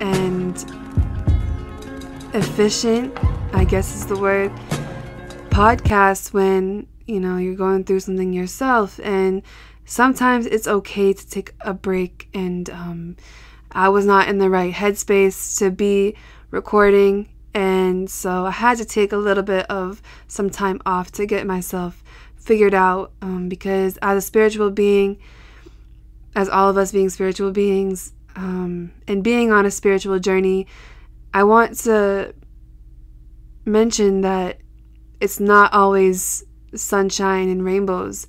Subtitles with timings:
[0.00, 0.56] and
[2.34, 3.16] efficient,
[3.52, 4.52] I guess is the word,
[5.50, 9.00] podcast when, you know, you're going through something yourself.
[9.02, 9.42] And
[9.84, 12.28] sometimes it's okay to take a break.
[12.34, 13.16] And um,
[13.72, 16.14] I was not in the right headspace to be
[16.50, 17.28] recording.
[17.54, 21.46] And so I had to take a little bit of some time off to get
[21.46, 22.02] myself
[22.36, 25.18] figured out um, because as a spiritual being,
[26.34, 30.66] as all of us being spiritual beings, um, and being on a spiritual journey,
[31.32, 32.34] I want to
[33.64, 34.60] mention that
[35.20, 38.26] it's not always sunshine and rainbows,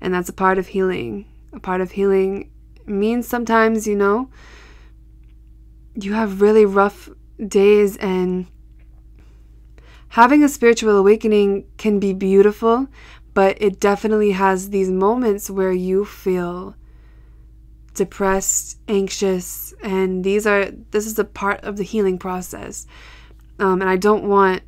[0.00, 1.26] and that's a part of healing.
[1.52, 2.50] A part of healing
[2.84, 4.28] means sometimes, you know,
[5.94, 7.08] you have really rough
[7.46, 8.46] days, and
[10.08, 12.88] having a spiritual awakening can be beautiful,
[13.34, 16.74] but it definitely has these moments where you feel
[17.94, 22.86] depressed, anxious, and these are this is a part of the healing process.
[23.58, 24.62] Um, and I don't want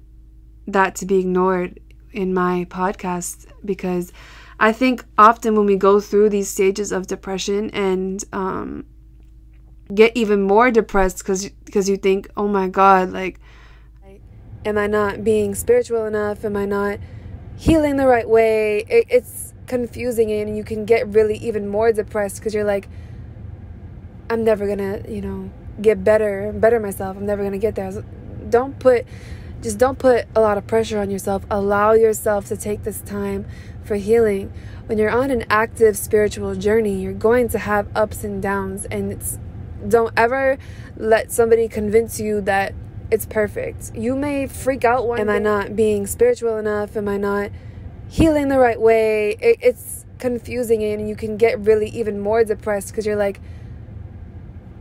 [0.66, 1.80] that to be ignored
[2.12, 4.12] in my podcast because
[4.58, 8.86] I think often when we go through these stages of depression and um,
[9.94, 13.40] get even more depressed because because you think, oh my God, like,
[14.64, 16.44] am I not being spiritual enough?
[16.44, 16.98] Am I not
[17.56, 18.84] healing the right way?
[18.88, 22.88] It, it's confusing and you can get really even more depressed because you're like
[24.28, 27.16] I'm never gonna, you know, get better, better myself.
[27.16, 28.04] I'm never gonna get there.
[28.48, 29.06] Don't put,
[29.62, 31.44] just don't put a lot of pressure on yourself.
[31.50, 33.46] Allow yourself to take this time
[33.84, 34.52] for healing.
[34.86, 39.12] When you're on an active spiritual journey, you're going to have ups and downs, and
[39.12, 39.38] it's
[39.86, 40.58] don't ever
[40.96, 42.74] let somebody convince you that
[43.10, 43.92] it's perfect.
[43.94, 45.20] You may freak out one.
[45.20, 46.96] Am I not being spiritual enough?
[46.96, 47.50] Am I not
[48.08, 49.36] healing the right way?
[49.40, 53.40] It, it's confusing, and you can get really even more depressed because you're like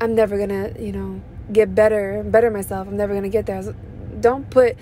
[0.05, 2.87] I'm never gonna, you know, get better, better myself.
[2.87, 3.61] I'm never gonna get there.
[4.19, 4.77] Don't put,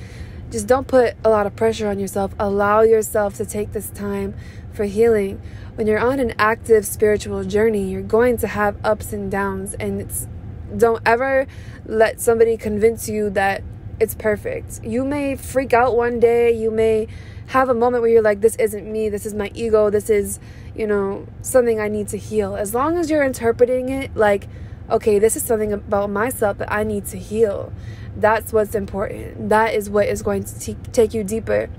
[0.51, 2.35] just don't put a lot of pressure on yourself.
[2.37, 4.35] Allow yourself to take this time
[4.73, 5.41] for healing.
[5.75, 10.01] When you're on an active spiritual journey, you're going to have ups and downs, and
[10.01, 10.27] it's
[10.75, 11.47] don't ever
[11.85, 13.63] let somebody convince you that
[13.99, 14.83] it's perfect.
[14.83, 16.51] You may freak out one day.
[16.51, 17.07] You may
[17.47, 19.07] have a moment where you're like, this isn't me.
[19.07, 19.89] This is my ego.
[19.89, 20.39] This is,
[20.75, 22.55] you know, something I need to heal.
[22.55, 24.47] As long as you're interpreting it like
[24.89, 27.71] okay, this is something about myself that I need to heal.
[28.15, 29.49] That's what's important.
[29.49, 31.69] That is what is going to t- take you deeper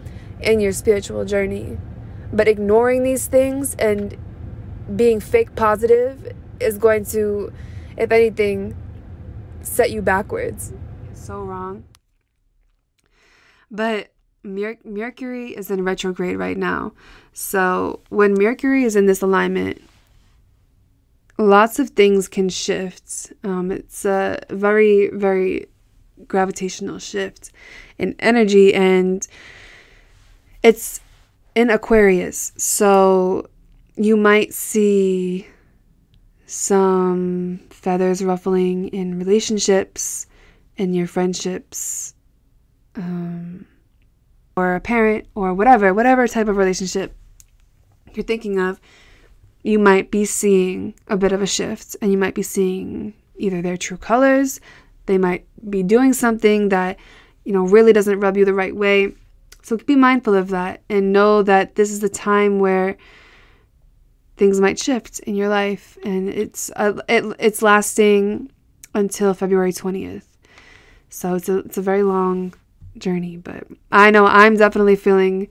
[0.40, 1.78] in your spiritual journey.
[2.32, 4.16] But ignoring these things and
[4.94, 7.52] being fake positive is going to,
[7.96, 8.76] if anything,
[9.62, 10.72] set you backwards.
[11.12, 11.84] So wrong.
[13.70, 16.92] But Mer- Mercury is in retrograde right now.
[17.32, 19.80] So when Mercury is in this alignment,
[21.38, 23.32] lots of things can shift.
[23.42, 25.66] Um, it's a very, very
[26.28, 27.50] gravitational shift
[27.98, 29.26] in energy, and
[30.62, 31.00] it's
[31.54, 32.52] in Aquarius.
[32.56, 33.48] So
[33.96, 35.46] you might see
[36.46, 40.26] some feathers ruffling in relationships,
[40.76, 42.14] in your friendships,
[42.96, 43.66] um,
[44.56, 47.16] or a parent, or whatever, whatever type of relationship
[48.14, 48.80] you're thinking of
[49.64, 53.62] you might be seeing a bit of a shift and you might be seeing either
[53.62, 54.60] their true colors,
[55.06, 56.98] they might be doing something that,
[57.44, 59.14] you know, really doesn't rub you the right way.
[59.62, 62.98] So be mindful of that and know that this is the time where
[64.36, 68.50] things might shift in your life and it's uh, it, it's lasting
[68.92, 70.26] until February 20th.
[71.08, 72.52] So it's a it's a very long
[72.98, 75.48] journey, but I know I'm definitely feeling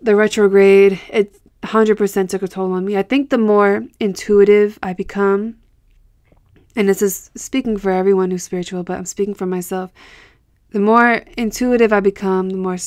[0.00, 0.98] the retrograde.
[1.10, 2.96] It 100% took a toll on me.
[2.96, 5.56] I think the more intuitive I become,
[6.74, 9.92] and this is speaking for everyone who's spiritual, but I'm speaking for myself.
[10.70, 12.78] The more intuitive I become, the more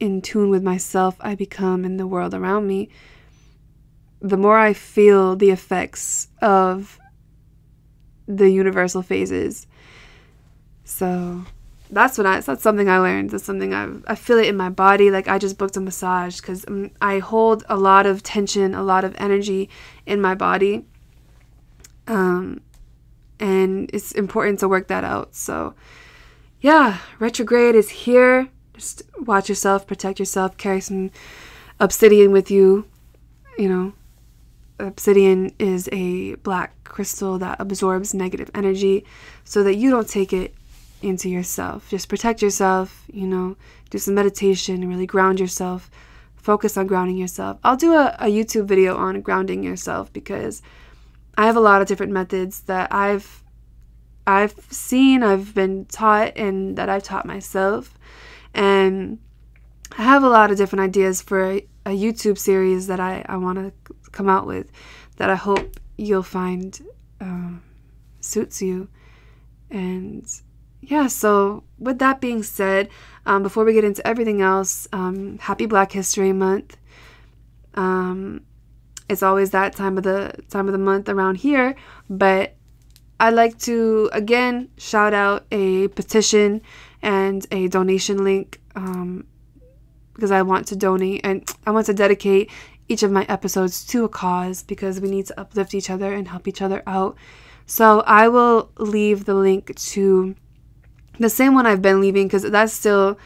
[0.00, 2.88] in tune with myself I become and the world around me,
[4.20, 6.98] the more I feel the effects of
[8.26, 9.66] the universal phases.
[10.84, 11.44] So
[11.90, 13.30] that's what I that's something I learned.
[13.30, 15.10] That's something I I feel it in my body.
[15.10, 18.82] Like I just booked a massage because um, I hold a lot of tension, a
[18.82, 19.68] lot of energy
[20.06, 20.84] in my body.
[22.06, 22.60] Um,
[23.40, 25.34] and it's important to work that out.
[25.34, 25.74] So,
[26.60, 28.48] yeah, retrograde is here.
[28.74, 31.10] Just watch yourself, protect yourself, carry some
[31.80, 32.86] obsidian with you.
[33.58, 33.92] You know,
[34.78, 39.04] obsidian is a black crystal that absorbs negative energy
[39.44, 40.54] so that you don't take it
[41.04, 41.88] into yourself.
[41.90, 43.56] Just protect yourself, you know,
[43.90, 45.90] do some meditation and really ground yourself.
[46.36, 47.58] Focus on grounding yourself.
[47.64, 50.62] I'll do a, a YouTube video on grounding yourself because
[51.36, 53.42] I have a lot of different methods that I've
[54.26, 57.98] I've seen, I've been taught, and that I've taught myself.
[58.54, 59.18] And
[59.98, 63.36] I have a lot of different ideas for a, a YouTube series that I, I
[63.36, 64.70] want to come out with
[65.16, 66.80] that I hope you'll find
[67.20, 67.62] um,
[68.20, 68.88] suits you.
[69.70, 70.26] And
[70.88, 72.88] yeah, so with that being said,
[73.26, 76.76] um, before we get into everything else, um, happy Black History Month.
[77.74, 78.42] Um,
[79.08, 81.74] it's always that time of the time of the month around here,
[82.08, 82.54] but
[83.20, 86.62] I'd like to again shout out a petition
[87.02, 89.26] and a donation link um,
[90.14, 92.50] because I want to donate and I want to dedicate
[92.88, 96.28] each of my episodes to a cause because we need to uplift each other and
[96.28, 97.16] help each other out.
[97.66, 100.34] So I will leave the link to
[101.18, 103.18] the same one I've been leaving because that still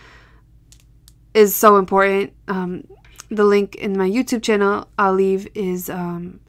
[1.35, 2.33] is so important.
[2.49, 2.85] Um,
[3.31, 6.41] the link in my YouTube channel I'll leave is um,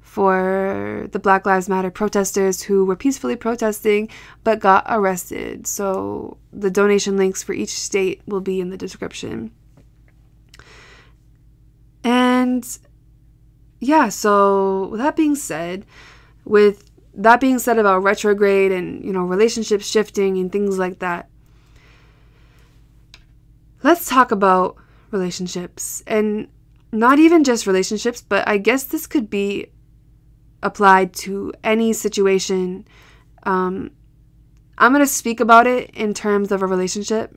[0.00, 4.08] for the Black Lives Matter protesters who were peacefully protesting
[4.44, 5.66] but got arrested.
[5.66, 9.52] So the donation links for each state will be in the description.
[12.02, 12.66] And
[13.78, 15.86] yeah, so with that being said,
[16.44, 21.28] with that being said about retrograde and you know relationships shifting and things like that,
[23.82, 24.76] let's talk about
[25.10, 26.48] relationships and
[26.92, 29.66] not even just relationships, but I guess this could be
[30.62, 32.86] applied to any situation.
[33.44, 33.92] Um,
[34.78, 37.36] I'm going to speak about it in terms of a relationship,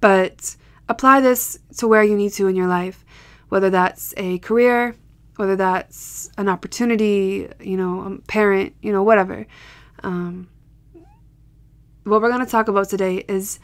[0.00, 0.56] but
[0.88, 3.04] apply this to where you need to in your life,
[3.48, 4.94] whether that's a career,
[5.36, 9.46] whether that's an opportunity, you know, a parent, you know, whatever.
[10.02, 10.48] Um,
[12.04, 13.58] what we're going to talk about today is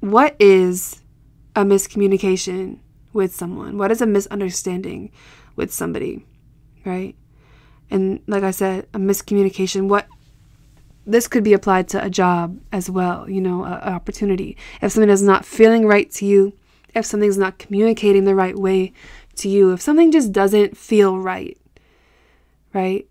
[0.00, 1.02] what is
[1.56, 2.78] a miscommunication
[3.12, 3.78] with someone?
[3.78, 5.10] What is a misunderstanding
[5.56, 6.24] with somebody,
[6.84, 7.16] right?
[7.90, 10.06] And like I said, a miscommunication, what
[11.06, 14.56] this could be applied to a job as well, you know, an opportunity.
[14.82, 16.52] If something is not feeling right to you,
[16.98, 18.92] if something's not communicating the right way
[19.36, 21.58] to you, if something just doesn't feel right,
[22.74, 23.06] right?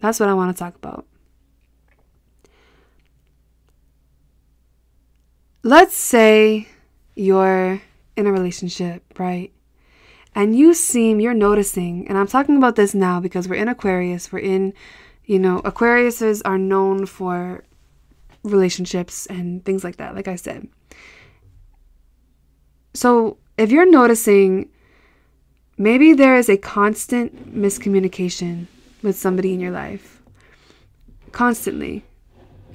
[0.00, 1.06] That's what I want to talk about.
[5.62, 6.68] Let's say
[7.14, 7.80] you're
[8.16, 9.50] in a relationship, right?
[10.34, 14.32] And you seem, you're noticing, and I'm talking about this now because we're in Aquarius,
[14.32, 14.74] we're in,
[15.24, 17.64] you know, Aquariuses are known for
[18.42, 20.68] relationships and things like that, like I said.
[22.94, 24.70] So if you're noticing,
[25.76, 28.66] maybe there is a constant miscommunication
[29.02, 30.22] with somebody in your life,
[31.32, 32.04] constantly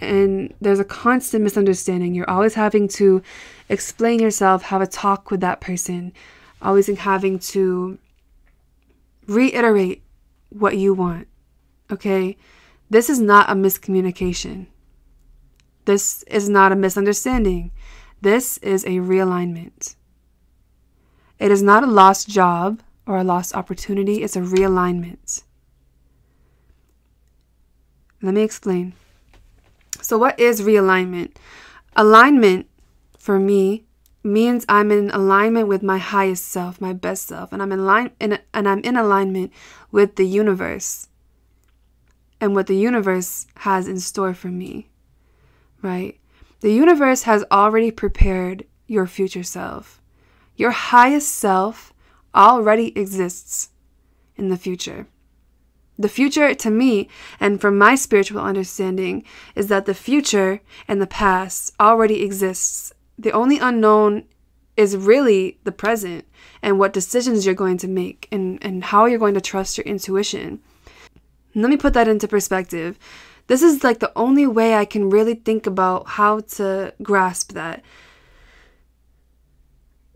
[0.01, 2.13] and there's a constant misunderstanding.
[2.13, 3.21] You're always having to
[3.67, 6.13] explain yourself, have a talk with that person,
[6.61, 7.97] always having to
[9.27, 10.03] reiterate
[10.49, 11.27] what you want.
[11.91, 12.37] Okay?
[12.89, 14.67] This is not a miscommunication.
[15.85, 17.71] This is not a misunderstanding.
[18.21, 19.95] This is a realignment.
[21.39, 25.43] It is not a lost job or a lost opportunity, it's a realignment.
[28.21, 28.93] Let me explain.
[30.01, 31.35] So, what is realignment?
[31.95, 32.67] Alignment
[33.17, 33.85] for me
[34.23, 38.11] means I'm in alignment with my highest self, my best self, and I'm in line
[38.19, 39.51] in, and I'm in alignment
[39.91, 41.07] with the universe
[42.41, 44.89] and what the universe has in store for me.
[45.81, 46.19] Right?
[46.59, 49.98] The universe has already prepared your future self.
[50.59, 51.93] Your highest self
[52.35, 53.69] already exists
[54.35, 55.07] in the future.
[55.97, 57.07] The future, to me,
[57.39, 59.23] and from my spiritual understanding,
[59.55, 62.91] is that the future and the past already exists.
[63.17, 64.25] The only unknown
[64.75, 66.25] is really the present
[66.61, 69.85] and what decisions you're going to make and, and how you're going to trust your
[69.85, 70.59] intuition.
[71.55, 72.99] Let me put that into perspective.
[73.47, 77.81] This is like the only way I can really think about how to grasp that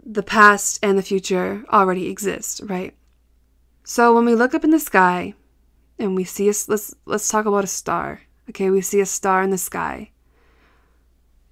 [0.06, 2.94] the past and the future already exist, right?
[3.84, 5.34] So when we look up in the sky,
[6.00, 8.22] and we see a, let's let's talk about a star.
[8.50, 10.12] Okay, we see a star in the sky.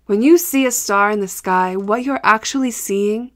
[0.06, 3.32] When you see a star in the sky, what you're actually seeing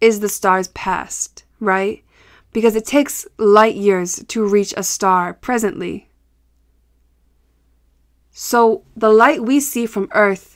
[0.00, 2.04] is the star's past, right?
[2.52, 6.10] Because it takes light years to reach a star presently.
[8.30, 10.49] So the light we see from Earth,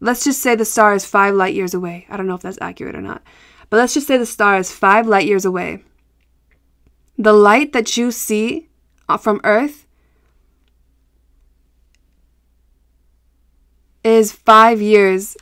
[0.00, 2.06] let's just say the star is five light years away.
[2.08, 3.22] I don't know if that's accurate or not.
[3.70, 5.82] But let's just say the star is five light years away.
[7.18, 8.68] The light that you see
[9.08, 9.86] uh, from Earth
[14.04, 15.36] is five years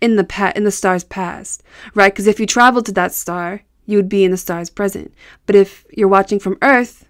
[0.00, 1.62] in the pa- in the star's past,
[1.94, 2.12] right?
[2.12, 5.12] Because if you travel to that star, you would be in the star's present.
[5.44, 7.06] But if you're watching from Earth,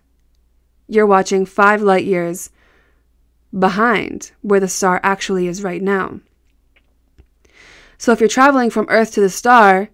[0.89, 2.51] you're watching five light years
[3.57, 6.21] behind where the star actually is right now.
[7.99, 9.89] So if you're traveling from Earth to the star,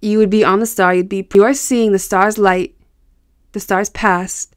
[0.00, 2.76] you would be on the star, you'd be you're seeing the star's light,
[3.52, 4.54] the star's past.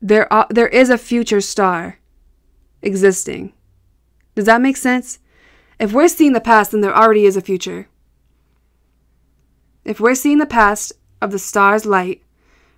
[0.00, 1.98] There are, there is a future star
[2.82, 3.52] existing.
[4.34, 5.18] Does that make sense?
[5.78, 7.88] If we're seeing the past, then there already is a future.
[9.84, 12.22] If we're seeing the past of the star's light,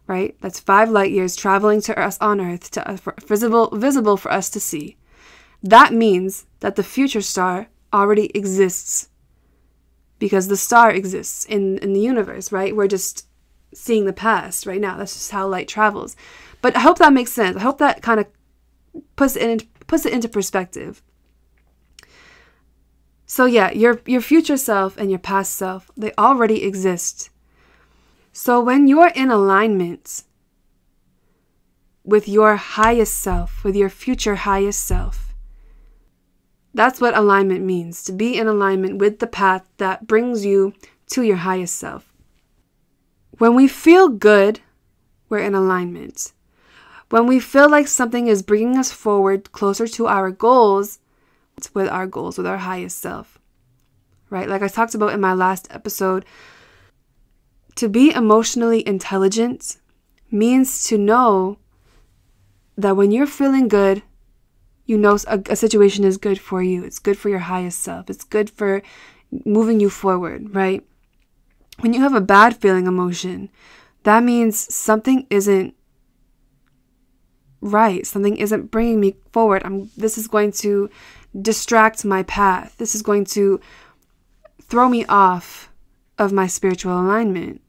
[0.07, 0.37] right?
[0.40, 4.50] That's five light years traveling to us on Earth to uh, visible visible for us
[4.50, 4.97] to see.
[5.62, 9.09] That means that the future star already exists
[10.19, 12.76] because the star exists in, in the universe, right?
[12.76, 13.26] We're just
[13.75, 14.97] seeing the past right now.
[14.97, 16.17] That's just how light travels.
[16.62, 17.57] But I hope that makes sense.
[17.57, 18.26] I hope that kind of
[19.17, 21.02] puts it in, puts it into perspective.
[23.26, 27.31] So yeah, your your future self and your past self, they already exist.
[28.33, 30.25] So when you're in alignment
[32.05, 35.30] with your highest self, with your future highest self,
[36.75, 40.75] that's what alignment means to be in alignment with the path that brings you
[41.11, 42.12] to your highest self.
[43.39, 44.61] When we feel good,
[45.29, 46.33] we're in alignment.
[47.09, 51.00] When we feel like something is bringing us forward closer to our goals,
[51.57, 53.39] it's with our goals, with our highest self.
[54.29, 54.49] Right?
[54.49, 56.25] Like I talked about in my last episode,
[57.75, 59.79] to be emotionally intelligent
[60.31, 61.59] means to know
[62.77, 64.03] that when you're feeling good,
[64.90, 66.82] you know a, a, situation is good for you.
[66.82, 68.11] It's good for your highest self.
[68.11, 68.82] It's good for
[69.44, 70.85] moving you forward, right?
[71.78, 73.50] When you have a bad feeling emotion,
[74.02, 75.76] that means something isn't
[77.61, 78.04] right.
[78.04, 79.62] Something isn't bringing me forward.
[79.64, 80.90] I'm this is going to
[81.40, 82.75] distract my path.
[82.78, 83.61] This is going to
[84.61, 85.70] throw me off
[86.18, 87.61] of my spiritual alignment.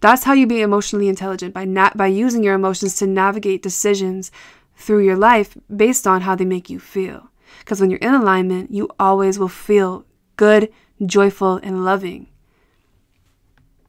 [0.00, 4.32] That's how you be emotionally intelligent by by using your emotions to navigate decisions
[4.78, 7.28] through your life based on how they make you feel.
[7.58, 10.06] Because when you're in alignment, you always will feel
[10.36, 10.72] good,
[11.04, 12.28] joyful, and loving.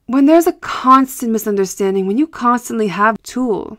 [0.08, 3.78] When there's a constant misunderstanding, when you constantly have tool,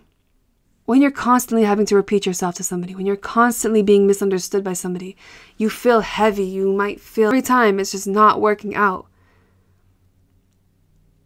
[0.84, 4.72] when you're constantly having to repeat yourself to somebody, when you're constantly being misunderstood by
[4.72, 5.16] somebody,
[5.56, 6.44] you feel heavy.
[6.44, 9.06] You might feel every time it's just not working out.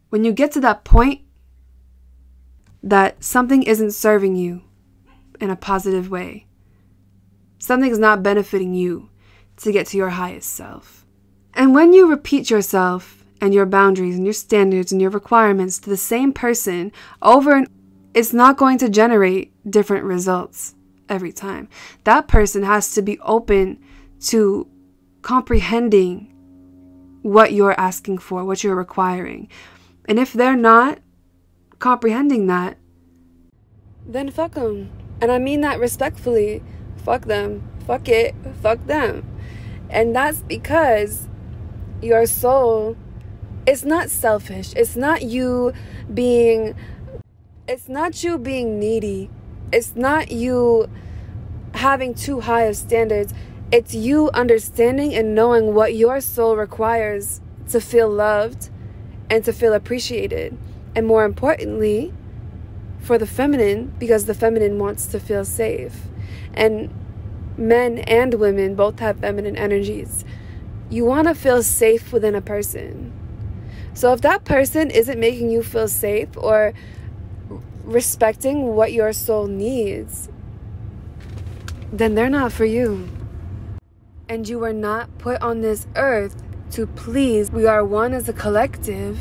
[0.08, 1.20] When you get to that point
[2.82, 4.62] that something isn't serving you,
[5.40, 6.46] in a positive way.
[7.58, 9.10] Something's not benefiting you
[9.58, 11.06] to get to your highest self.
[11.54, 15.90] And when you repeat yourself and your boundaries and your standards and your requirements to
[15.90, 17.68] the same person over and
[18.14, 20.74] it's not going to generate different results
[21.08, 21.68] every time.
[22.04, 23.80] That person has to be open
[24.26, 24.68] to
[25.22, 26.30] comprehending
[27.22, 29.48] what you're asking for, what you're requiring.
[30.06, 30.98] And if they're not
[31.78, 32.78] comprehending that,
[34.06, 34.90] then fuck them.
[35.24, 36.62] And I mean that respectfully.
[36.96, 37.66] Fuck them.
[37.86, 38.34] Fuck it.
[38.60, 39.26] Fuck them.
[39.88, 41.28] And that's because
[42.02, 42.94] your soul
[43.66, 44.74] is not selfish.
[44.76, 45.72] It's not you
[46.12, 46.74] being
[47.66, 49.30] it's not you being needy.
[49.72, 50.90] It's not you
[51.72, 53.32] having too high of standards.
[53.72, 57.40] It's you understanding and knowing what your soul requires
[57.70, 58.68] to feel loved
[59.30, 60.58] and to feel appreciated.
[60.94, 62.12] And more importantly,
[63.04, 65.94] for the feminine because the feminine wants to feel safe.
[66.54, 66.92] And
[67.58, 70.24] men and women both have feminine energies.
[70.90, 73.12] You want to feel safe within a person.
[73.92, 76.72] So if that person isn't making you feel safe or
[77.84, 80.30] respecting what your soul needs,
[81.92, 83.08] then they're not for you.
[84.28, 86.42] And you were not put on this earth
[86.72, 87.52] to please.
[87.52, 89.18] We are one as a collective,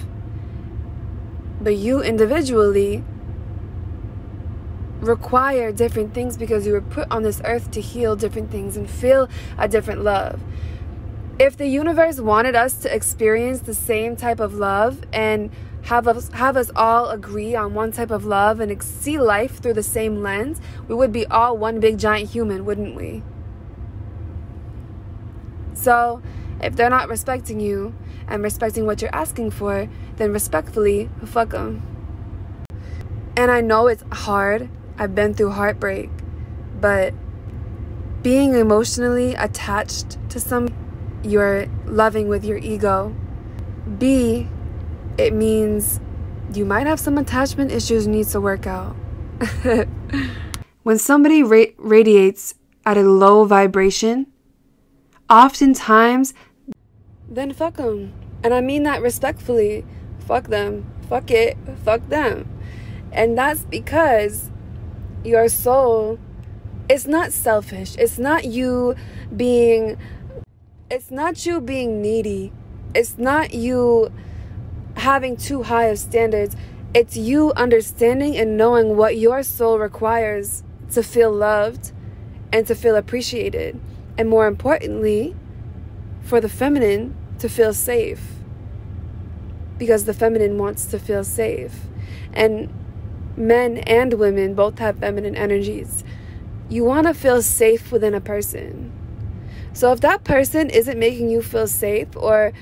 [1.61, 3.03] but you individually
[5.03, 8.89] require different things because you were put on this earth to heal different things and
[8.89, 10.41] feel a different love.
[11.39, 15.51] If the universe wanted us to experience the same type of love and
[15.83, 19.73] have us have us all agree on one type of love and see life through
[19.73, 23.23] the same lens, we would be all one big giant human, wouldn't we?
[25.73, 26.21] So,
[26.61, 27.93] if they're not respecting you
[28.27, 31.81] and respecting what you're asking for, then respectfully, fuck them.
[33.35, 34.69] And I know it's hard
[35.03, 36.09] I've been through heartbreak,
[36.79, 37.13] but
[38.21, 40.73] being emotionally attached to some
[41.23, 43.13] you're loving with your ego.
[43.97, 44.47] B,
[45.17, 45.99] it means
[46.53, 48.95] you might have some attachment issues needs to work out.
[50.83, 52.55] when somebody ra- radiates
[52.85, 54.27] at a low vibration,
[55.29, 56.33] oftentimes
[57.27, 58.13] then fuck them.
[58.41, 59.83] And I mean that respectfully.
[60.19, 60.89] fuck them.
[61.09, 61.57] Fuck it.
[61.83, 62.47] Fuck them.
[63.11, 64.49] And that's because
[65.23, 66.19] your soul
[66.89, 67.95] it's not selfish.
[67.97, 68.95] It's not you
[69.35, 69.97] being
[70.91, 72.51] it's not you being needy.
[72.93, 74.11] It's not you
[74.97, 76.55] having too high of standards.
[76.93, 81.91] It's you understanding and knowing what your soul requires to feel loved
[82.51, 83.79] and to feel appreciated.
[84.17, 85.35] And more importantly,
[86.21, 88.21] for the feminine to feel safe.
[89.79, 91.73] Because the feminine wants to feel safe.
[92.33, 92.69] And
[93.35, 96.03] men and women both have feminine energies.
[96.69, 98.91] You want to feel safe within a person.
[99.73, 102.53] So if that person isn't making you feel safe or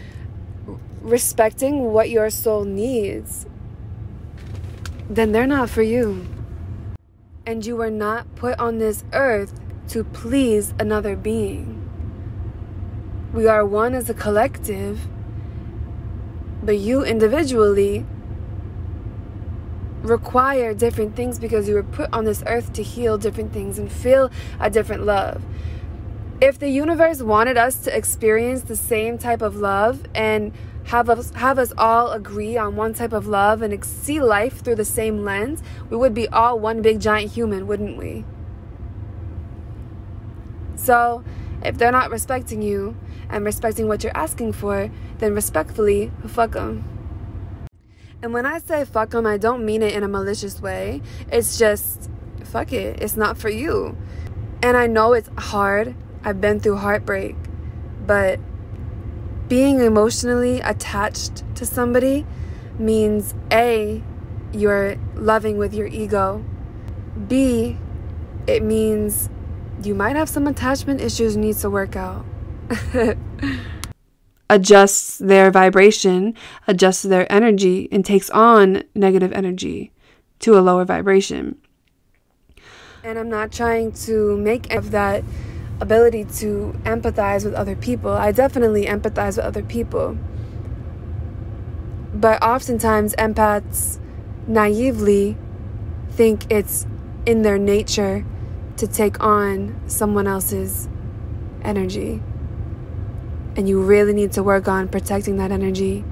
[1.01, 3.45] respecting what your soul needs,
[5.09, 6.25] then they're not for you.
[7.45, 9.59] And you were not put on this earth
[9.89, 11.77] to please another being.
[13.33, 15.01] We are one as a collective,
[16.63, 18.05] but you individually
[20.01, 23.91] require different things because you were put on this earth to heal different things and
[23.91, 25.43] feel a different love.
[26.41, 30.53] If the universe wanted us to experience the same type of love and
[30.86, 34.75] have us have us all agree on one type of love and see life through
[34.75, 38.25] the same lens, we would be all one big giant human, wouldn't we?
[40.75, 41.24] So,
[41.63, 42.98] if they're not respecting you
[43.29, 44.89] and respecting what you're asking for,
[45.20, 46.90] then respectfully, fuck them.
[48.23, 51.01] And when I say fuck them, I don't mean it in a malicious way.
[51.31, 52.09] It's just,
[52.43, 53.01] fuck it.
[53.01, 53.97] It's not for you.
[54.61, 55.95] And I know it's hard.
[56.23, 57.35] I've been through heartbreak.
[58.05, 58.39] But
[59.47, 62.25] being emotionally attached to somebody
[62.77, 64.03] means A,
[64.53, 66.43] you're loving with your ego.
[67.27, 67.77] B,
[68.45, 69.29] it means
[69.83, 72.25] you might have some attachment issues you need to work out.
[74.51, 76.36] adjusts their vibration,
[76.67, 79.93] adjusts their energy, and takes on negative energy
[80.39, 81.58] to a lower vibration.
[83.02, 85.23] And I'm not trying to make of that
[85.80, 88.12] ability to empathize with other people.
[88.12, 90.17] I definitely empathize with other people.
[92.13, 93.99] But oftentimes, empaths
[94.47, 95.38] naively
[96.10, 96.86] think it's
[97.25, 98.25] in their nature
[98.75, 100.89] to take on someone else's
[101.63, 102.21] energy
[103.55, 106.03] and you really need to work on protecting that energy.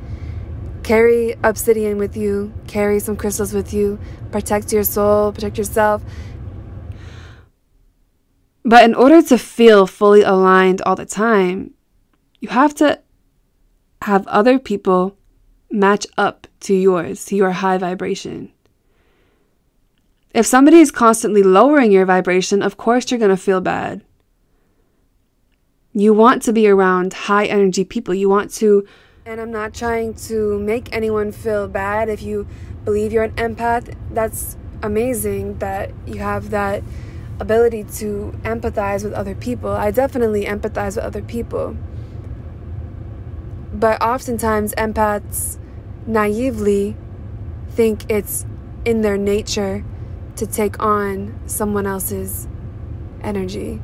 [0.83, 3.99] Carry obsidian with you, carry some crystals with you,
[4.31, 6.03] protect your soul, protect yourself.
[8.63, 11.73] But in order to feel fully aligned all the time,
[12.39, 13.01] you have to
[14.01, 15.17] have other people
[15.71, 18.51] match up to yours, to your high vibration.
[20.33, 24.03] If somebody is constantly lowering your vibration, of course you're going to feel bad.
[25.93, 28.13] You want to be around high energy people.
[28.13, 28.85] You want to.
[29.25, 32.47] And I'm not trying to make anyone feel bad if you
[32.85, 33.95] believe you're an empath.
[34.11, 36.83] That's amazing that you have that
[37.39, 39.71] ability to empathize with other people.
[39.71, 41.75] I definitely empathize with other people.
[43.73, 45.57] But oftentimes, empaths
[46.05, 46.95] naively
[47.71, 48.45] think it's
[48.85, 49.83] in their nature
[50.35, 52.47] to take on someone else's
[53.23, 53.81] energy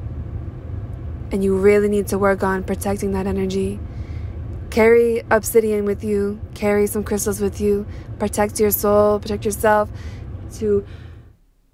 [1.31, 3.79] and you really need to work on protecting that energy.
[4.69, 7.85] Carry obsidian with you, carry some crystals with you,
[8.19, 9.89] protect your soul, protect yourself
[10.55, 10.85] to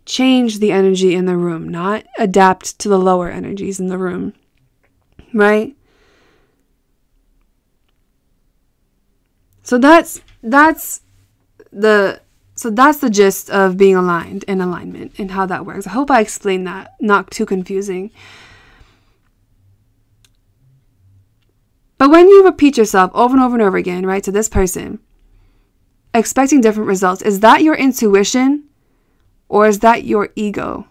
[0.06, 4.34] change the energy in the room, not adapt to the lower energies in the room.
[5.34, 5.76] Right?
[9.64, 11.02] So that's that's
[11.72, 12.22] the
[12.56, 15.88] so that's the gist of being aligned in alignment and how that works.
[15.88, 18.12] I hope I explained that, not too confusing.
[22.02, 24.98] But when you repeat yourself over and over and over again, right, to this person,
[26.16, 28.64] expecting different results, is that your intuition
[29.50, 30.88] or is that your ego?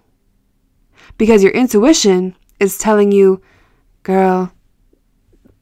[1.18, 3.42] Because your intuition is telling you,
[4.04, 4.52] girl,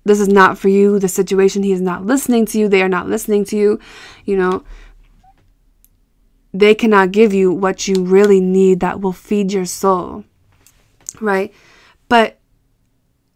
[0.04, 0.98] this is not for you.
[0.98, 2.68] The situation, he is not listening to you.
[2.68, 3.80] They are not listening to you.
[4.26, 4.64] You know,
[6.52, 10.24] they cannot give you what you really need that will feed your soul,
[11.22, 11.54] right?
[12.06, 12.38] But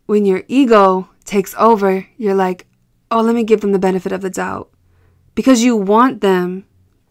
[0.04, 2.66] when your ego takes over, you're like,
[3.10, 4.70] oh, let me give them the benefit of the doubt.
[5.34, 6.66] Because you want them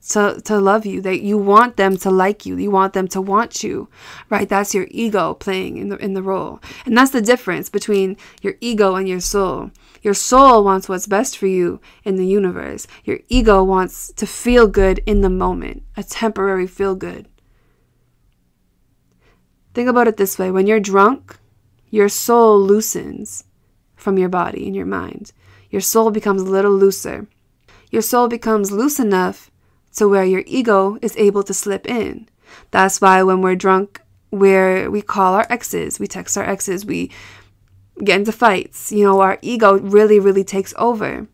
[0.09, 3.21] to, to love you, that you want them to like you, you want them to
[3.21, 3.87] want you,
[4.29, 4.49] right?
[4.49, 6.59] That's your ego playing in the, in the role.
[6.85, 9.71] And that's the difference between your ego and your soul.
[10.01, 12.87] Your soul wants what's best for you in the universe.
[13.03, 17.27] Your ego wants to feel good in the moment, a temporary feel good.
[19.73, 21.37] Think about it this way when you're drunk,
[21.89, 23.43] your soul loosens
[24.01, 25.31] from your body and your mind.
[25.69, 27.27] Your soul becomes a little looser.
[27.91, 29.51] your soul becomes loose enough
[29.97, 32.27] to where your ego is able to slip in.
[32.71, 37.11] That's why when we're drunk, where we call our exes, we text our exes, we
[38.01, 38.91] get into fights.
[38.91, 41.27] You know, our ego really, really takes over.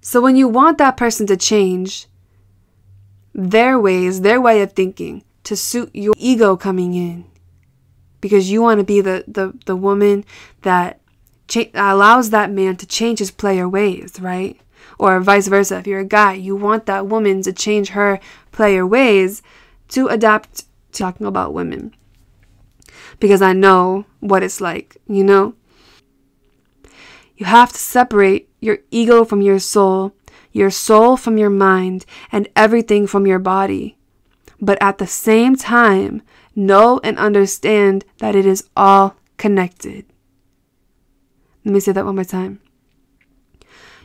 [0.00, 2.06] So when you want that person to change
[3.34, 7.26] their ways, their way of thinking to suit your ego coming in,
[8.20, 10.24] because you want to be the, the, the woman
[10.62, 11.00] that
[11.46, 14.60] cha- allows that man to change his player ways, right?
[14.98, 15.78] Or vice versa.
[15.78, 18.20] If you're a guy, you want that woman to change her
[18.52, 19.42] player ways
[19.88, 21.94] to adapt to talking about women.
[23.20, 25.54] Because I know what it's like, you know?
[27.36, 30.12] You have to separate your ego from your soul,
[30.52, 33.96] your soul from your mind, and everything from your body.
[34.60, 36.22] But at the same time,
[36.58, 40.04] know and understand that it is all connected.
[41.64, 42.60] Let me say that one more time.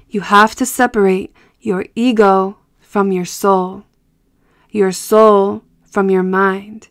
[0.07, 3.83] You have to separate your ego from your soul,
[4.69, 6.89] your soul from your mind,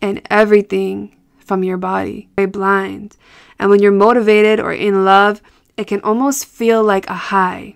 [0.00, 2.28] and everything from your body.
[2.36, 3.16] Very blind.
[3.58, 5.42] And when you're motivated or in love,
[5.76, 7.74] it can almost feel like a high.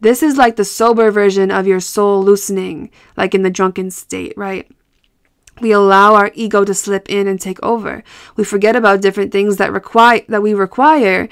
[0.00, 4.34] This is like the sober version of your soul loosening, like in the drunken state,
[4.36, 4.70] right?
[5.60, 8.04] We allow our ego to slip in and take over.
[8.36, 11.28] We forget about different things that require that we require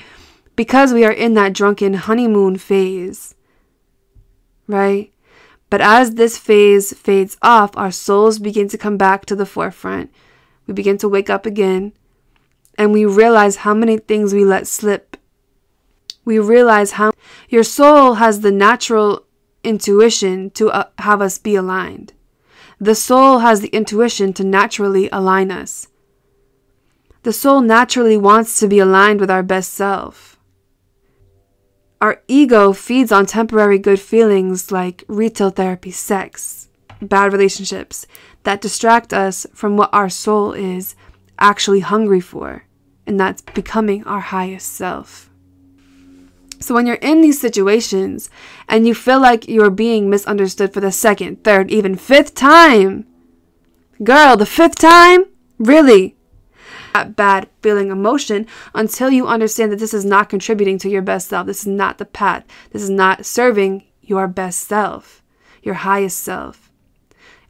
[0.56, 3.34] because we are in that drunken honeymoon phase.
[4.66, 5.12] Right?
[5.68, 10.10] But as this phase fades off, our souls begin to come back to the forefront.
[10.66, 11.92] We begin to wake up again
[12.78, 15.16] and we realize how many things we let slip.
[16.24, 17.12] We realize how
[17.48, 19.26] your soul has the natural
[19.62, 22.13] intuition to uh, have us be aligned.
[22.84, 25.88] The soul has the intuition to naturally align us.
[27.22, 30.38] The soul naturally wants to be aligned with our best self.
[32.02, 36.68] Our ego feeds on temporary good feelings like retail therapy, sex,
[37.00, 38.06] bad relationships
[38.42, 40.94] that distract us from what our soul is
[41.38, 42.66] actually hungry for,
[43.06, 45.30] and that's becoming our highest self.
[46.64, 48.30] So when you're in these situations
[48.68, 53.06] and you feel like you're being misunderstood for the second, third, even fifth time,
[54.02, 55.26] girl, the fifth time?
[55.58, 56.16] Really?
[56.94, 61.28] That bad feeling emotion until you understand that this is not contributing to your best
[61.28, 61.46] self.
[61.46, 62.44] This is not the path.
[62.70, 65.22] This is not serving your best self,
[65.62, 66.70] your highest self.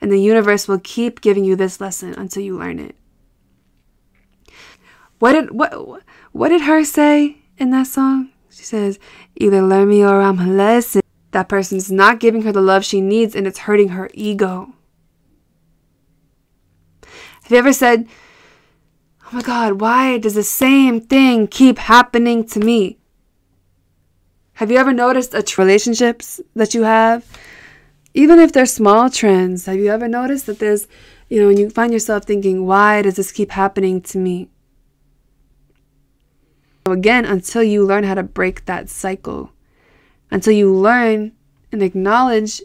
[0.01, 2.97] And the universe will keep giving you this lesson until you learn it.
[5.19, 8.31] What did what what did her say in that song?
[8.55, 9.01] She says,
[9.35, 11.03] either learn me or I'm a lesson.
[11.33, 14.73] That person's not giving her the love she needs and it's hurting her ego.
[17.03, 18.07] Have you ever said,
[19.25, 22.99] Oh my God, why does the same thing keep happening to me?
[24.55, 27.27] Have you ever noticed a t- relationships that you have?
[28.15, 30.87] Even if they're small trends, have you ever noticed that there's,
[31.29, 34.49] you know, when you find yourself thinking, why does this keep happening to me?
[36.87, 39.51] Again, until you learn how to break that cycle,
[40.31, 41.33] until you learn
[41.73, 42.63] and acknowledge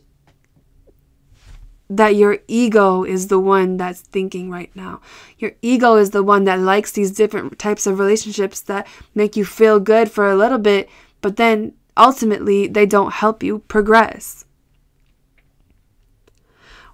[1.89, 5.01] that your ego is the one that's thinking right now.
[5.39, 9.43] Your ego is the one that likes these different types of relationships that make you
[9.43, 10.89] feel good for a little bit,
[11.21, 14.45] but then ultimately they don't help you progress.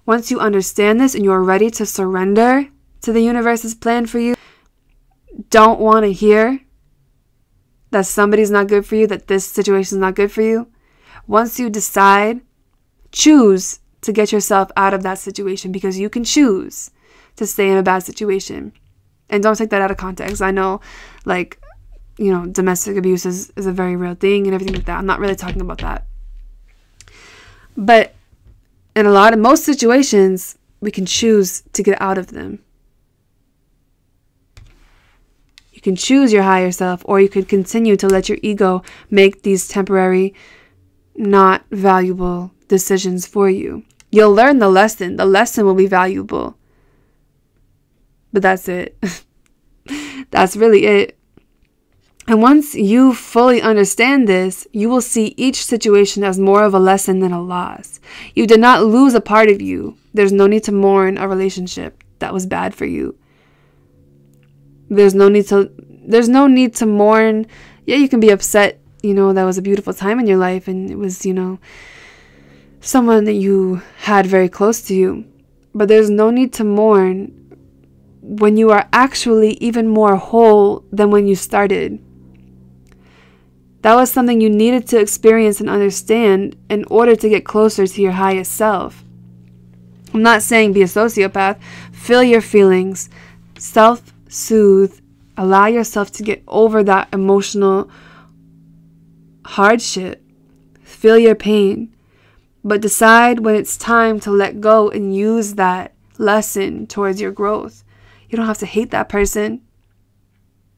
[0.06, 2.68] Once you understand this and you're ready to surrender
[3.02, 4.34] to the universe's plan for you,
[5.50, 6.60] don't want to hear
[7.96, 10.68] that somebody's not good for you, that this situation is not good for you,
[11.26, 12.42] once you decide,
[13.10, 16.90] choose to get yourself out of that situation because you can choose
[17.36, 18.72] to stay in a bad situation.
[19.30, 20.42] And don't take that out of context.
[20.42, 20.82] I know,
[21.24, 21.58] like,
[22.18, 24.98] you know, domestic abuse is, is a very real thing and everything like that.
[24.98, 26.04] I'm not really talking about that.
[27.78, 28.14] But
[28.94, 32.62] in a lot of most situations, we can choose to get out of them.
[35.86, 39.68] Can choose your higher self, or you could continue to let your ego make these
[39.68, 40.34] temporary,
[41.14, 43.84] not valuable decisions for you.
[44.10, 45.14] You'll learn the lesson.
[45.14, 46.58] The lesson will be valuable.
[48.32, 48.98] But that's it.
[50.32, 51.16] that's really it.
[52.26, 56.80] And once you fully understand this, you will see each situation as more of a
[56.80, 58.00] lesson than a loss.
[58.34, 59.96] You did not lose a part of you.
[60.12, 63.16] There's no need to mourn a relationship that was bad for you.
[64.88, 65.70] There's no need to
[66.06, 67.46] there's no need to mourn.
[67.84, 70.68] Yeah, you can be upset, you know, that was a beautiful time in your life
[70.68, 71.58] and it was, you know,
[72.80, 75.24] someone that you had very close to you.
[75.74, 77.32] But there's no need to mourn
[78.22, 82.02] when you are actually even more whole than when you started.
[83.82, 88.02] That was something you needed to experience and understand in order to get closer to
[88.02, 89.04] your highest self.
[90.12, 91.60] I'm not saying be a sociopath.
[91.92, 93.10] Feel your feelings,
[93.58, 94.98] self soothe,
[95.36, 97.90] allow yourself to get over that emotional
[99.44, 100.22] hardship.
[100.82, 101.94] Feel your pain,
[102.64, 107.84] but decide when it's time to let go and use that lesson towards your growth.
[108.28, 109.62] You don't have to hate that person.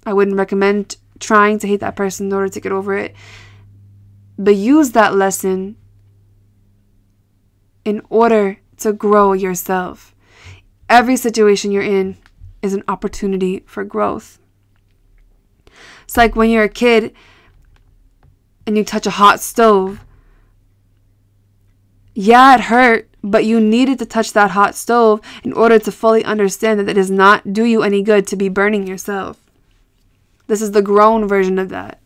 [0.04, 3.14] I wouldn't recommend trying to hate that person in order to get over it.
[4.38, 5.76] But use that lesson
[7.84, 10.14] in order to grow yourself.
[10.88, 12.16] Every situation you're in
[12.62, 14.38] is an opportunity for growth.
[16.04, 17.12] It's like when you're a kid
[18.66, 20.04] and you touch a hot stove.
[22.14, 26.24] Yeah, it hurt, but you needed to touch that hot stove in order to fully
[26.24, 29.38] understand that it does not do you any good to be burning yourself.
[30.46, 32.00] This is the grown version of that.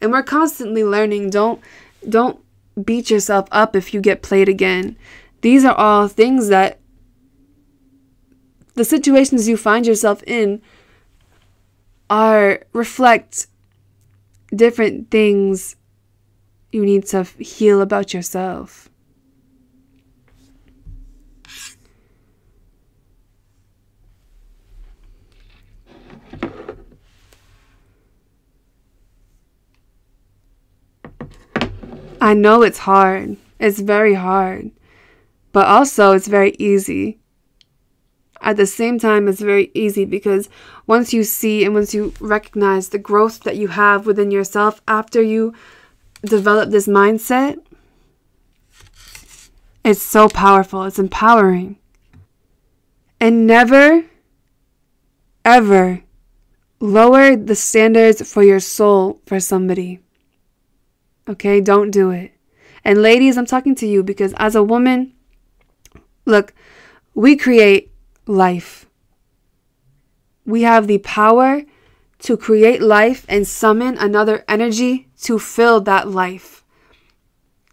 [0.00, 1.30] And we're constantly learning.
[1.30, 1.60] Don't
[2.08, 2.40] don't
[2.82, 4.96] beat yourself up if you get played again.
[5.42, 6.79] These are all things that
[8.74, 10.62] the situations you find yourself in
[12.08, 13.46] are reflect
[14.54, 15.76] different things
[16.72, 18.88] you need to heal about yourself.
[32.20, 33.38] I know it's hard.
[33.58, 34.72] It's very hard.
[35.52, 37.19] But also, it's very easy.
[38.42, 40.48] At the same time, it's very easy because
[40.86, 45.20] once you see and once you recognize the growth that you have within yourself after
[45.20, 45.52] you
[46.22, 47.58] develop this mindset,
[49.84, 50.84] it's so powerful.
[50.84, 51.76] It's empowering.
[53.20, 54.04] And never,
[55.44, 56.02] ever
[56.80, 60.00] lower the standards for your soul for somebody.
[61.28, 62.32] Okay, don't do it.
[62.84, 65.12] And ladies, I'm talking to you because as a woman,
[66.24, 66.54] look,
[67.14, 67.89] we create
[68.30, 68.86] life.
[70.46, 71.62] We have the power
[72.20, 76.64] to create life and summon another energy to fill that life.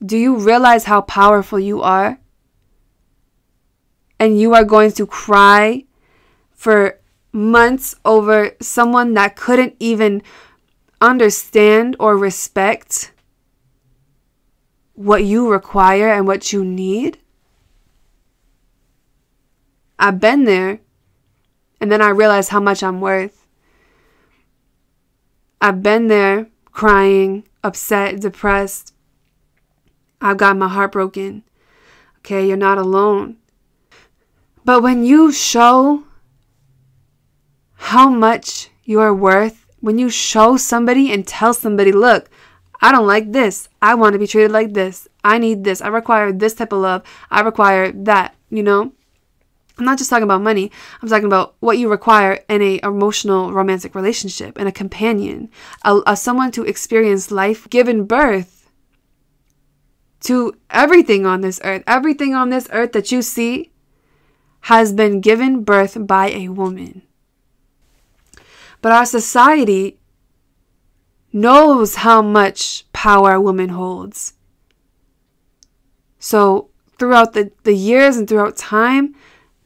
[0.04, 2.20] Do you realize how powerful you are?
[4.20, 5.86] And you are going to cry
[6.52, 7.00] for
[7.32, 10.24] months over someone that couldn't even
[11.02, 13.12] understand or respect
[14.93, 17.20] what you require and what you need.
[20.00, 20.80] I've been there,
[21.82, 23.46] and then I realized how much I'm worth.
[25.60, 28.94] I've been there crying, upset, depressed.
[30.22, 31.44] I've got my heart broken.
[32.20, 33.38] Okay, you're not alone.
[34.64, 36.04] But when you show
[37.74, 42.30] how much you're worth, when you show somebody and tell somebody, look,
[42.82, 43.70] I don't like this.
[43.82, 45.08] I want to be treated like this.
[45.24, 45.82] I need this.
[45.82, 47.04] I require this type of love.
[47.32, 48.92] I require that, you know?
[49.78, 50.72] I'm not just talking about money.
[51.02, 55.50] I'm talking about what you require in a emotional romantic relationship and a companion,
[55.84, 58.72] a, a someone to experience life given birth
[60.22, 61.84] to everything on this earth.
[61.86, 63.72] Everything on this earth that you see
[64.62, 67.04] has been given birth by a woman.
[68.82, 70.00] But our society
[71.32, 74.34] knows how much power a woman holds.
[76.20, 79.16] So, throughout the, the years and throughout time,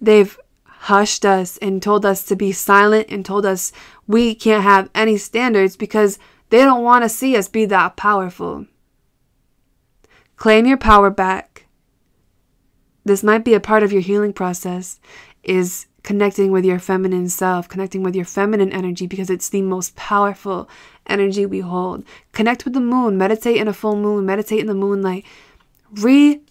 [0.01, 3.71] they've hushed us and told us to be silent and told us
[4.07, 6.17] we can't have any standards because
[6.49, 8.65] they don't want to see us be that powerful.
[10.35, 11.67] Claim your power back.
[13.05, 14.99] This might be a part of your healing process
[15.43, 19.95] is connecting with your feminine self, connecting with your feminine energy because it's the most
[19.95, 20.67] powerful
[21.07, 22.03] energy we hold.
[22.31, 25.25] Connect with the moon, meditate in a full moon, meditate in the moonlight.
[25.93, 26.41] Reconnect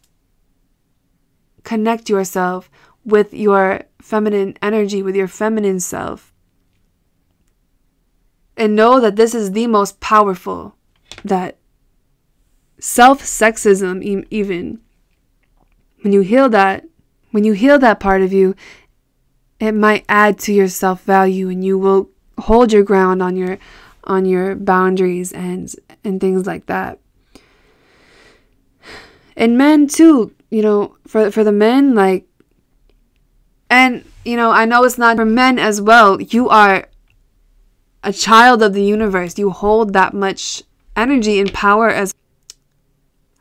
[2.08, 2.70] yourself
[3.10, 6.32] with your feminine energy, with your feminine self.
[8.56, 10.76] And know that this is the most powerful,
[11.24, 11.58] that
[12.78, 14.80] self sexism, even
[16.02, 16.84] when you heal that,
[17.30, 18.54] when you heal that part of you,
[19.58, 23.58] it might add to your self value and you will hold your ground on your
[24.04, 26.98] on your boundaries and and things like that.
[29.36, 32.26] And men too, you know, for for the men like
[33.70, 36.20] and you know, I know it's not for men as well.
[36.20, 36.88] You are
[38.02, 39.38] a child of the universe.
[39.38, 40.62] You hold that much
[40.96, 42.12] energy and power as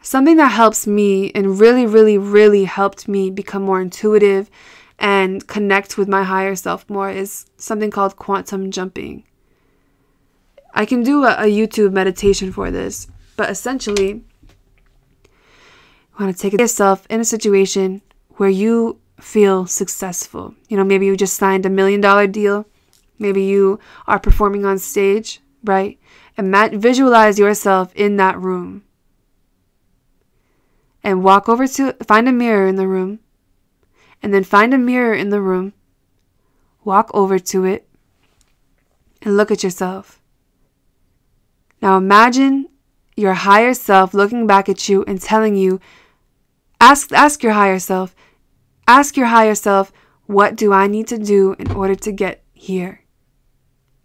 [0.01, 4.49] something that helps me and really really really helped me become more intuitive
[4.97, 9.23] and connect with my higher self more is something called quantum jumping.
[10.73, 14.23] I can do a, a YouTube meditation for this, but essentially, you
[16.19, 18.01] want to take yourself in a situation
[18.37, 20.55] where you feel successful.
[20.67, 22.65] You know, maybe you just signed a million dollar deal.
[23.17, 25.99] Maybe you are performing on stage, right?
[26.37, 28.83] And visualize yourself in that room.
[31.03, 33.19] And walk over to find a mirror in the room.
[34.21, 35.73] And then find a mirror in the room.
[36.83, 37.87] Walk over to it
[39.21, 40.21] and look at yourself.
[41.81, 42.67] Now imagine
[43.15, 45.79] your higher self looking back at you and telling you,
[46.79, 48.15] ask, ask your higher self,
[48.89, 49.91] ask your higher self,
[50.25, 53.05] what do I need to do in order to get here?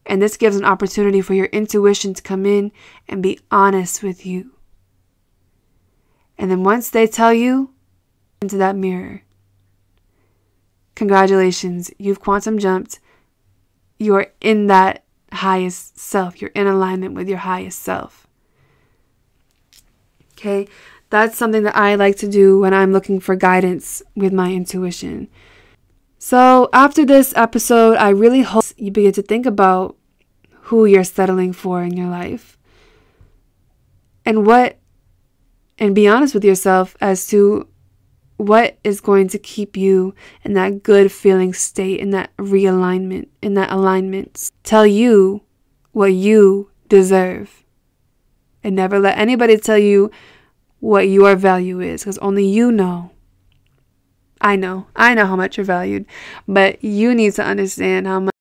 [0.07, 2.71] And this gives an opportunity for your intuition to come in
[3.09, 4.53] and be honest with you.
[6.37, 7.71] And then once they tell you,
[8.45, 9.23] into that mirror.
[10.95, 13.01] Congratulations, you've quantum jumped.
[13.99, 16.41] You're in that highest self.
[16.41, 18.27] You're in alignment with your highest self.
[20.33, 20.69] Okay,
[21.11, 25.29] that's something that I like to do when I'm looking for guidance with my intuition.
[26.19, 29.97] So, after this episode, I really hope you begin to think about
[30.63, 32.57] who you're settling for in your life
[34.25, 34.79] and what,
[35.79, 37.69] and be honest with yourself as to
[38.37, 43.55] what is going to keep you in that good feeling state, in that realignment, in
[43.55, 44.51] that alignment.
[44.63, 45.43] Tell you
[45.93, 47.65] what you deserve.
[48.63, 50.11] And never let anybody tell you
[50.85, 53.11] what your value is, because only you know.
[54.39, 54.87] I know.
[54.95, 56.05] I know how much you're valued,
[56.47, 58.34] but you need to understand how much